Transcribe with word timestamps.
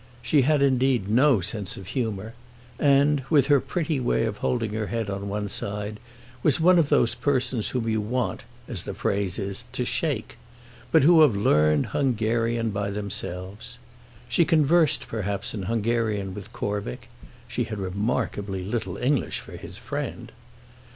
She 0.23 0.41
had 0.41 0.63
indeed 0.63 1.07
no 1.11 1.41
sense 1.41 1.77
of 1.77 1.85
humour 1.89 2.33
and, 2.79 3.21
with 3.29 3.45
her 3.45 3.59
pretty 3.59 3.99
way 3.99 4.23
of 4.25 4.37
holding 4.37 4.73
her 4.73 4.87
head 4.87 5.11
on 5.11 5.29
one 5.29 5.47
side, 5.47 5.99
was 6.41 6.59
one 6.59 6.79
of 6.79 6.89
those 6.89 7.13
persons 7.13 7.69
whom 7.69 7.87
you 7.87 8.01
want, 8.01 8.41
as 8.67 8.81
the 8.81 8.95
phrase 8.95 9.37
is, 9.37 9.65
to 9.73 9.85
shake, 9.85 10.37
but 10.91 11.03
who 11.03 11.21
have 11.21 11.35
learnt 11.35 11.85
Hungarian 11.93 12.71
by 12.71 12.89
themselves. 12.89 13.77
She 14.27 14.43
conversed 14.43 15.07
perhaps 15.07 15.53
in 15.53 15.61
Hungarian 15.69 16.33
with 16.33 16.51
Corvick; 16.51 17.07
she 17.47 17.65
had 17.65 17.77
remarkably 17.77 18.63
little 18.63 18.97
English 18.97 19.39
for 19.39 19.51
his 19.55 19.77
friend. 19.77 20.31